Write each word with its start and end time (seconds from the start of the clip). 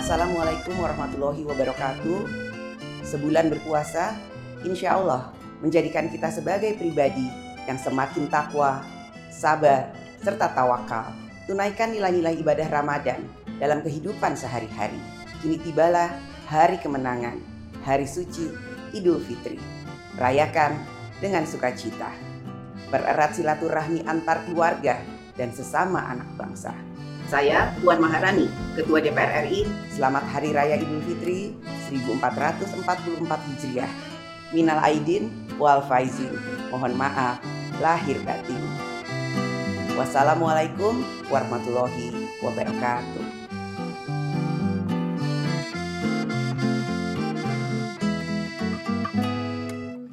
Assalamualaikum 0.00 0.80
warahmatullahi 0.80 1.44
wabarakatuh. 1.44 2.24
Sebulan 3.04 3.52
berpuasa, 3.52 4.16
insya 4.64 4.96
Allah 4.96 5.28
menjadikan 5.60 6.08
kita 6.08 6.32
sebagai 6.32 6.72
pribadi 6.80 7.28
yang 7.68 7.76
semakin 7.76 8.24
takwa, 8.32 8.80
sabar, 9.28 9.92
serta 10.24 10.56
tawakal. 10.56 11.12
Tunaikan 11.44 11.92
nilai-nilai 11.92 12.32
ibadah 12.40 12.64
Ramadan 12.72 13.28
dalam 13.60 13.84
kehidupan 13.84 14.40
sehari-hari. 14.40 14.96
Kini 15.44 15.60
tibalah 15.60 16.16
hari 16.48 16.80
kemenangan, 16.80 17.36
hari 17.84 18.08
suci 18.08 18.48
Idul 18.96 19.20
Fitri. 19.20 19.60
Rayakan 20.16 20.80
dengan 21.20 21.44
sukacita. 21.44 22.08
Bererat 22.88 23.36
silaturahmi 23.36 24.08
antar 24.08 24.48
keluarga 24.48 24.96
dan 25.36 25.52
sesama 25.52 26.08
anak 26.08 26.40
bangsa. 26.40 26.72
Saya 27.30 27.70
Puan 27.78 28.02
Maharani, 28.02 28.50
Ketua 28.74 28.98
DPR 28.98 29.46
RI. 29.46 29.62
Selamat 29.94 30.26
Hari 30.34 30.50
Raya 30.50 30.74
Idul 30.74 30.98
Fitri 31.06 31.54
1444 31.86 33.22
Hijriah. 33.22 33.86
Minal 34.50 34.82
Aidin 34.82 35.30
wal 35.54 35.78
Faizin. 35.86 36.34
Mohon 36.74 36.98
maaf 36.98 37.38
lahir 37.78 38.18
batin. 38.26 38.58
Wassalamualaikum 39.94 41.06
warahmatullahi 41.30 42.10
wabarakatuh. 42.42 43.49